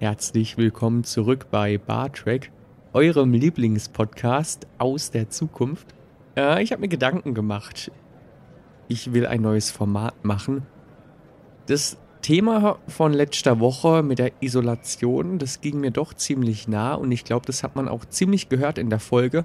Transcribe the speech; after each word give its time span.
Herzlich 0.00 0.56
willkommen 0.56 1.04
zurück 1.04 1.46
bei 1.52 1.78
Bartrack, 1.78 2.50
eurem 2.92 3.32
Lieblingspodcast 3.32 4.66
aus 4.76 5.12
der 5.12 5.30
Zukunft. 5.30 5.94
Äh, 6.36 6.64
ich 6.64 6.72
habe 6.72 6.80
mir 6.80 6.88
Gedanken 6.88 7.32
gemacht. 7.32 7.92
Ich 8.88 9.12
will 9.12 9.24
ein 9.24 9.40
neues 9.40 9.70
Format 9.70 10.24
machen. 10.24 10.66
Das 11.66 11.96
Thema 12.22 12.80
von 12.88 13.12
letzter 13.12 13.60
Woche 13.60 14.02
mit 14.02 14.18
der 14.18 14.32
Isolation, 14.40 15.38
das 15.38 15.60
ging 15.60 15.78
mir 15.78 15.92
doch 15.92 16.12
ziemlich 16.12 16.66
nah 16.66 16.94
und 16.94 17.12
ich 17.12 17.24
glaube, 17.24 17.46
das 17.46 17.62
hat 17.62 17.76
man 17.76 17.86
auch 17.86 18.04
ziemlich 18.04 18.48
gehört 18.48 18.78
in 18.78 18.90
der 18.90 19.00
Folge. 19.00 19.44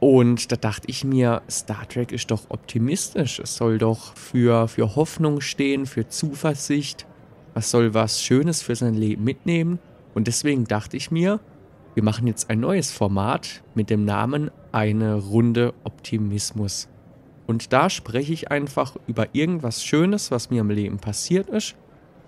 Und 0.00 0.50
da 0.50 0.56
dachte 0.56 0.88
ich 0.88 1.04
mir, 1.04 1.42
Star 1.50 1.86
Trek 1.86 2.10
ist 2.10 2.30
doch 2.30 2.44
optimistisch. 2.48 3.38
Es 3.38 3.56
soll 3.56 3.76
doch 3.76 4.16
für, 4.16 4.66
für 4.66 4.96
Hoffnung 4.96 5.42
stehen, 5.42 5.84
für 5.84 6.08
Zuversicht. 6.08 7.06
Was 7.56 7.70
soll 7.70 7.94
was 7.94 8.22
Schönes 8.22 8.60
für 8.60 8.76
sein 8.76 8.92
Leben 8.92 9.24
mitnehmen. 9.24 9.78
Und 10.12 10.26
deswegen 10.26 10.66
dachte 10.66 10.98
ich 10.98 11.10
mir, 11.10 11.40
wir 11.94 12.02
machen 12.02 12.26
jetzt 12.26 12.50
ein 12.50 12.60
neues 12.60 12.90
Format 12.90 13.62
mit 13.74 13.88
dem 13.88 14.04
Namen 14.04 14.50
Eine 14.72 15.14
Runde 15.14 15.72
Optimismus. 15.82 16.86
Und 17.46 17.72
da 17.72 17.88
spreche 17.88 18.34
ich 18.34 18.50
einfach 18.50 18.96
über 19.06 19.28
irgendwas 19.32 19.82
Schönes, 19.82 20.30
was 20.30 20.50
mir 20.50 20.60
im 20.60 20.68
Leben 20.68 20.98
passiert 20.98 21.48
ist. 21.48 21.76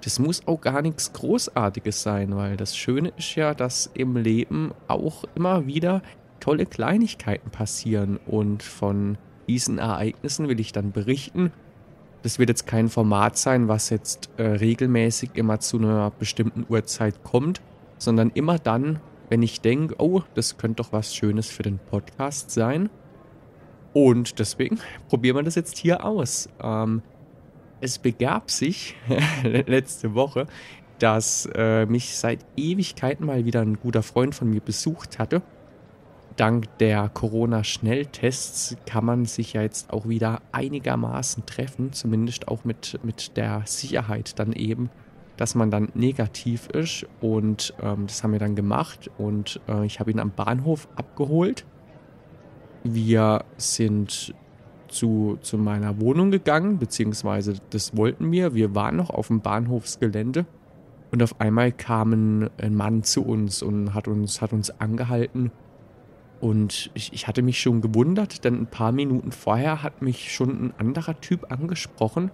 Das 0.02 0.18
muss 0.18 0.46
auch 0.46 0.62
gar 0.62 0.80
nichts 0.80 1.12
Großartiges 1.12 2.02
sein, 2.02 2.34
weil 2.34 2.56
das 2.56 2.74
Schöne 2.74 3.12
ist 3.18 3.34
ja, 3.34 3.52
dass 3.52 3.90
im 3.92 4.16
Leben 4.16 4.72
auch 4.86 5.24
immer 5.34 5.66
wieder 5.66 6.00
tolle 6.40 6.64
Kleinigkeiten 6.64 7.50
passieren 7.50 8.18
und 8.24 8.62
von 8.62 9.18
diesen 9.46 9.76
Ereignissen 9.76 10.48
will 10.48 10.58
ich 10.58 10.72
dann 10.72 10.92
berichten. 10.92 11.52
Das 12.22 12.38
wird 12.38 12.48
jetzt 12.48 12.66
kein 12.66 12.88
Format 12.88 13.36
sein, 13.36 13.68
was 13.68 13.90
jetzt 13.90 14.30
äh, 14.36 14.42
regelmäßig 14.42 15.30
immer 15.34 15.60
zu 15.60 15.78
einer 15.78 16.10
bestimmten 16.10 16.66
Uhrzeit 16.68 17.22
kommt, 17.22 17.60
sondern 17.98 18.30
immer 18.30 18.58
dann, 18.58 19.00
wenn 19.28 19.42
ich 19.42 19.60
denke, 19.60 19.94
oh, 19.98 20.22
das 20.34 20.56
könnte 20.56 20.82
doch 20.82 20.92
was 20.92 21.14
Schönes 21.14 21.48
für 21.48 21.62
den 21.62 21.78
Podcast 21.78 22.50
sein. 22.50 22.90
Und 23.92 24.38
deswegen 24.38 24.78
probieren 25.08 25.36
wir 25.36 25.42
das 25.42 25.54
jetzt 25.54 25.78
hier 25.78 26.04
aus. 26.04 26.48
Ähm, 26.60 27.02
es 27.80 27.98
begab 27.98 28.50
sich 28.50 28.96
letzte 29.44 30.14
Woche, 30.14 30.46
dass 30.98 31.48
äh, 31.54 31.86
mich 31.86 32.16
seit 32.16 32.44
Ewigkeiten 32.56 33.24
mal 33.24 33.44
wieder 33.44 33.60
ein 33.60 33.78
guter 33.78 34.02
Freund 34.02 34.34
von 34.34 34.50
mir 34.50 34.60
besucht 34.60 35.20
hatte 35.20 35.42
dank 36.38 36.78
der 36.78 37.08
Corona-Schnelltests 37.08 38.76
kann 38.86 39.04
man 39.04 39.24
sich 39.24 39.54
ja 39.54 39.62
jetzt 39.62 39.92
auch 39.92 40.08
wieder 40.08 40.40
einigermaßen 40.52 41.46
treffen, 41.46 41.92
zumindest 41.92 42.48
auch 42.48 42.64
mit, 42.64 43.00
mit 43.02 43.36
der 43.36 43.62
Sicherheit 43.66 44.38
dann 44.38 44.52
eben, 44.52 44.88
dass 45.36 45.54
man 45.54 45.70
dann 45.70 45.88
negativ 45.94 46.68
ist. 46.68 47.06
Und 47.20 47.74
ähm, 47.82 48.06
das 48.06 48.22
haben 48.22 48.32
wir 48.32 48.38
dann 48.38 48.54
gemacht 48.54 49.10
und 49.18 49.60
äh, 49.68 49.84
ich 49.84 50.00
habe 50.00 50.10
ihn 50.10 50.20
am 50.20 50.30
Bahnhof 50.30 50.88
abgeholt. 50.94 51.66
Wir 52.84 53.44
sind 53.56 54.34
zu, 54.86 55.38
zu 55.42 55.58
meiner 55.58 56.00
Wohnung 56.00 56.30
gegangen, 56.30 56.78
beziehungsweise 56.78 57.54
das 57.70 57.96
wollten 57.96 58.30
wir. 58.30 58.54
Wir 58.54 58.74
waren 58.74 58.96
noch 58.96 59.10
auf 59.10 59.26
dem 59.26 59.40
Bahnhofsgelände 59.40 60.46
und 61.10 61.22
auf 61.22 61.40
einmal 61.40 61.72
kam 61.72 62.50
ein 62.58 62.74
Mann 62.74 63.02
zu 63.02 63.24
uns 63.24 63.60
und 63.60 63.92
hat 63.92 64.06
uns, 64.06 64.40
hat 64.40 64.52
uns 64.52 64.70
angehalten 64.70 65.50
und 66.40 66.90
ich, 66.94 67.12
ich 67.12 67.26
hatte 67.26 67.42
mich 67.42 67.60
schon 67.60 67.80
gewundert, 67.80 68.44
denn 68.44 68.62
ein 68.62 68.66
paar 68.66 68.92
Minuten 68.92 69.32
vorher 69.32 69.82
hat 69.82 70.02
mich 70.02 70.32
schon 70.32 70.66
ein 70.66 70.74
anderer 70.78 71.20
Typ 71.20 71.50
angesprochen 71.50 72.30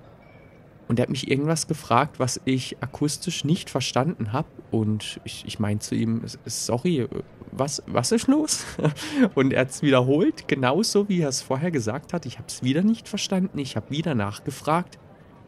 und 0.88 0.98
der 0.98 1.05
hat 1.05 1.10
mich 1.10 1.30
irgendwas 1.30 1.66
gefragt, 1.66 2.19
was 2.19 2.41
ich 2.44 2.77
akustisch 2.82 3.44
nicht 3.44 3.70
verstanden 3.70 4.32
habe. 4.32 4.48
Und 4.70 5.20
ich, 5.25 5.44
ich 5.47 5.58
meinte 5.58 5.86
zu 5.86 5.94
ihm, 5.94 6.22
sorry, 6.44 7.08
was, 7.52 7.82
was 7.86 8.12
ist 8.12 8.27
los? 8.27 8.64
Und 9.34 9.52
er 9.52 9.62
hat 9.62 9.70
es 9.70 9.82
wiederholt, 9.82 10.47
genauso 10.48 11.09
wie 11.09 11.20
er 11.20 11.28
es 11.28 11.41
vorher 11.41 11.70
gesagt 11.70 12.12
hat. 12.12 12.26
Ich 12.26 12.38
habe 12.38 12.48
es 12.48 12.62
wieder 12.62 12.82
nicht 12.82 13.09
verstanden, 13.09 13.59
ich 13.59 13.76
habe 13.76 13.91
wieder 13.91 14.14
nachgefragt. 14.14 14.98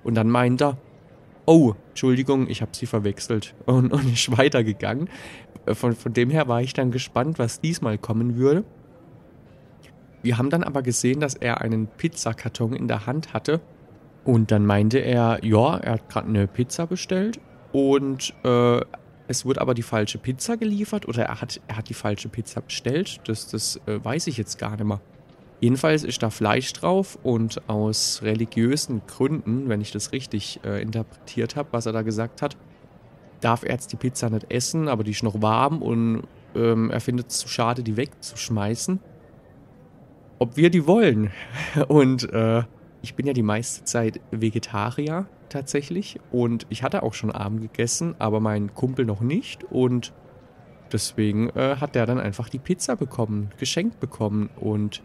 Und 0.04 0.14
dann 0.14 0.30
meint 0.30 0.62
er, 0.62 0.78
oh, 1.46 1.74
Entschuldigung, 1.90 2.48
ich 2.48 2.60
habe 2.60 2.72
sie 2.74 2.86
verwechselt 2.86 3.54
und, 3.64 3.92
und 3.92 4.12
ist 4.12 4.36
weitergegangen. 4.36 5.08
Äh, 5.64 5.74
von, 5.74 5.94
von 5.94 6.12
dem 6.12 6.30
her 6.30 6.48
war 6.48 6.60
ich 6.60 6.74
dann 6.74 6.90
gespannt, 6.90 7.38
was 7.38 7.60
diesmal 7.60 7.98
kommen 7.98 8.36
würde. 8.36 8.64
Wir 10.22 10.38
haben 10.38 10.50
dann 10.50 10.64
aber 10.64 10.82
gesehen, 10.82 11.20
dass 11.20 11.34
er 11.34 11.60
einen 11.60 11.86
Pizzakarton 11.86 12.72
in 12.72 12.88
der 12.88 13.06
Hand 13.06 13.32
hatte. 13.32 13.60
Und 14.24 14.50
dann 14.50 14.66
meinte 14.66 14.98
er, 14.98 15.44
ja, 15.44 15.76
er 15.76 15.92
hat 15.92 16.08
gerade 16.08 16.28
eine 16.28 16.48
Pizza 16.48 16.86
bestellt 16.86 17.38
und 17.72 18.34
äh, 18.42 18.80
es 19.28 19.44
wurde 19.44 19.60
aber 19.60 19.74
die 19.74 19.82
falsche 19.82 20.18
Pizza 20.18 20.56
geliefert 20.56 21.06
oder 21.06 21.24
er 21.24 21.40
hat, 21.40 21.60
er 21.68 21.76
hat 21.76 21.88
die 21.88 21.94
falsche 21.94 22.28
Pizza 22.28 22.60
bestellt. 22.60 23.20
Das, 23.28 23.48
das 23.48 23.80
äh, 23.86 24.04
weiß 24.04 24.26
ich 24.26 24.36
jetzt 24.36 24.58
gar 24.58 24.72
nicht 24.72 24.84
mehr. 24.84 25.00
Jedenfalls 25.60 26.04
ist 26.04 26.22
da 26.22 26.30
Fleisch 26.30 26.72
drauf 26.74 27.18
und 27.22 27.66
aus 27.68 28.20
religiösen 28.22 29.02
Gründen, 29.06 29.68
wenn 29.68 29.80
ich 29.80 29.90
das 29.90 30.12
richtig 30.12 30.60
äh, 30.64 30.82
interpretiert 30.82 31.56
habe, 31.56 31.68
was 31.72 31.86
er 31.86 31.92
da 31.92 32.02
gesagt 32.02 32.42
hat, 32.42 32.56
darf 33.40 33.62
er 33.62 33.72
jetzt 33.72 33.92
die 33.92 33.96
Pizza 33.96 34.28
nicht 34.28 34.50
essen, 34.50 34.88
aber 34.88 35.02
die 35.02 35.12
ist 35.12 35.22
noch 35.22 35.40
warm 35.40 35.80
und 35.80 36.24
ähm, 36.54 36.90
er 36.90 37.00
findet 37.00 37.30
es 37.30 37.38
zu 37.38 37.48
schade, 37.48 37.82
die 37.82 37.96
wegzuschmeißen. 37.96 39.00
Ob 40.38 40.56
wir 40.58 40.68
die 40.68 40.86
wollen. 40.86 41.30
Und 41.88 42.30
äh, 42.30 42.62
ich 43.00 43.14
bin 43.14 43.26
ja 43.26 43.32
die 43.32 43.42
meiste 43.42 43.84
Zeit 43.84 44.20
Vegetarier 44.32 45.26
tatsächlich 45.48 46.18
und 46.32 46.66
ich 46.70 46.82
hatte 46.82 47.04
auch 47.04 47.14
schon 47.14 47.30
Abend 47.30 47.60
gegessen, 47.60 48.16
aber 48.18 48.40
mein 48.40 48.74
Kumpel 48.74 49.04
noch 49.04 49.20
nicht 49.20 49.64
und 49.64 50.12
deswegen 50.92 51.50
äh, 51.50 51.76
hat 51.80 51.94
der 51.94 52.06
dann 52.06 52.18
einfach 52.18 52.48
die 52.48 52.58
Pizza 52.58 52.96
bekommen, 52.96 53.50
geschenkt 53.58 54.00
bekommen 54.00 54.50
und 54.56 55.02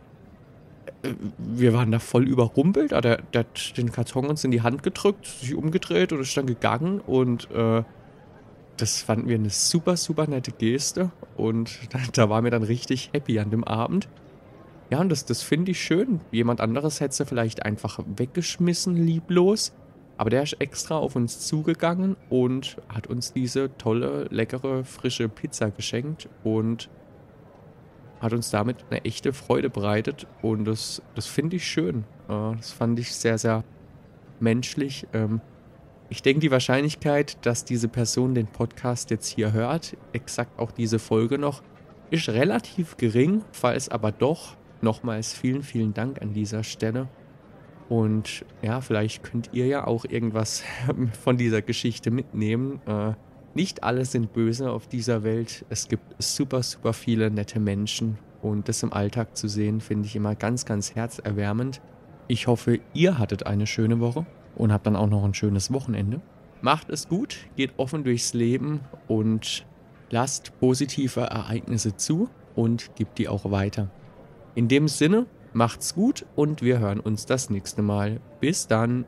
wir 1.38 1.74
waren 1.74 1.92
da 1.92 2.00
voll 2.00 2.28
überrumpelt. 2.28 2.92
Der, 2.92 3.02
der 3.02 3.40
hat 3.40 3.78
den 3.78 3.92
Karton 3.92 4.26
uns 4.26 4.44
in 4.44 4.52
die 4.52 4.62
Hand 4.62 4.84
gedrückt, 4.84 5.26
sich 5.26 5.56
umgedreht 5.56 6.14
und 6.14 6.22
ist 6.22 6.36
dann 6.36 6.46
gegangen 6.46 7.00
und 7.00 7.50
äh, 7.52 7.84
das 8.78 9.02
fanden 9.02 9.28
wir 9.28 9.36
eine 9.36 9.50
super, 9.50 9.98
super 9.98 10.28
nette 10.28 10.52
Geste 10.52 11.12
und 11.38 11.80
da, 11.92 12.00
da 12.14 12.30
waren 12.30 12.44
wir 12.44 12.52
dann 12.52 12.64
richtig 12.64 13.12
happy 13.14 13.40
an 13.40 13.50
dem 13.50 13.64
Abend. 13.64 14.08
Ja, 14.90 15.00
und 15.00 15.10
das, 15.10 15.24
das 15.24 15.42
finde 15.42 15.72
ich 15.72 15.82
schön. 15.82 16.20
Jemand 16.32 16.60
anderes 16.60 17.00
hätte 17.00 17.16
sie 17.16 17.26
vielleicht 17.26 17.64
einfach 17.64 18.00
weggeschmissen, 18.18 18.96
lieblos. 18.98 19.72
Aber 20.18 20.30
der 20.30 20.44
ist 20.44 20.60
extra 20.60 20.98
auf 20.98 21.16
uns 21.16 21.40
zugegangen 21.40 22.18
und 22.30 22.78
hat 22.90 23.08
uns 23.08 23.32
diese 23.32 23.76
tolle, 23.78 24.28
leckere, 24.30 24.84
frische 24.84 25.30
Pizza 25.30 25.72
geschenkt 25.72 26.30
und 26.44 26.90
hat 28.22 28.34
uns 28.34 28.52
damit 28.52 28.78
eine 28.90 29.04
echte 29.04 29.34
Freude 29.34 29.70
bereitet. 29.70 30.28
Und 30.42 30.66
das, 30.66 31.02
das 31.16 31.26
finde 31.26 31.56
ich 31.58 31.66
schön. 31.66 32.06
Das 32.28 32.72
fand 32.72 33.00
ich 33.00 33.14
sehr, 33.14 33.38
sehr 33.38 33.64
menschlich. 34.40 35.08
Ähm, 35.12 35.42
ich 36.10 36.22
denke, 36.22 36.40
die 36.42 36.52
Wahrscheinlichkeit, 36.52 37.46
dass 37.46 37.66
diese 37.66 37.88
Person 37.88 38.36
den 38.36 38.48
Podcast 38.48 39.12
jetzt 39.12 39.28
hier 39.28 39.54
hört, 39.54 39.98
exakt 40.14 40.60
auch 40.60 40.72
diese 40.72 41.00
Folge 41.00 41.38
noch, 41.38 41.64
ist 42.10 42.30
relativ 42.30 42.98
gering. 42.98 43.44
Falls 43.52 43.90
aber 43.90 44.12
doch, 44.12 44.56
nochmals 44.82 45.34
vielen, 45.34 45.64
vielen 45.64 45.94
Dank 45.94 46.22
an 46.22 46.34
dieser 46.34 46.64
Stelle. 46.64 47.08
Und 47.90 48.46
ja, 48.62 48.82
vielleicht 48.82 49.24
könnt 49.24 49.50
ihr 49.52 49.66
ja 49.68 49.88
auch 49.88 50.06
irgendwas 50.06 50.64
von 51.24 51.38
dieser 51.38 51.62
Geschichte 51.62 52.12
mitnehmen. 52.12 52.82
Nicht 53.54 53.84
alle 53.84 54.06
sind 54.06 54.32
böse 54.32 54.72
auf 54.72 54.88
dieser 54.88 55.24
Welt. 55.24 55.66
Es 55.70 55.90
gibt 55.90 56.22
super, 56.24 56.64
super 56.64 56.94
viele 56.94 57.30
nette 57.30 57.60
Menschen. 57.60 58.18
Und 58.42 58.70
das 58.70 58.82
im 58.82 58.94
Alltag 58.94 59.36
zu 59.36 59.48
sehen, 59.48 59.82
finde 59.82 60.08
ich 60.08 60.16
immer 60.16 60.36
ganz, 60.36 60.66
ganz 60.66 60.96
herzerwärmend. 60.96 61.82
Ich 62.28 62.48
hoffe, 62.48 62.80
ihr 62.94 63.18
hattet 63.18 63.46
eine 63.46 63.68
schöne 63.68 64.00
Woche 64.00 64.26
und 64.56 64.72
habt 64.72 64.88
dann 64.88 64.96
auch 64.96 65.10
noch 65.10 65.24
ein 65.24 65.34
schönes 65.34 65.72
Wochenende. 65.74 66.22
Macht 66.62 66.90
es 66.90 67.10
gut, 67.10 67.38
geht 67.58 67.74
offen 67.78 68.04
durchs 68.04 68.34
Leben 68.34 68.80
und 69.08 69.66
lasst 70.12 70.58
positive 70.60 71.22
Ereignisse 71.22 71.98
zu 71.98 72.30
und 72.56 72.96
gibt 72.96 73.18
die 73.18 73.28
auch 73.28 73.52
weiter. 73.52 73.90
In 74.56 74.68
dem 74.68 74.88
Sinne, 74.88 75.26
macht's 75.54 75.94
gut 75.94 76.26
und 76.36 76.62
wir 76.62 76.80
hören 76.80 77.00
uns 77.00 77.26
das 77.26 77.50
nächste 77.50 77.82
Mal. 77.82 78.22
Bis 78.40 78.68
dann. 78.68 79.06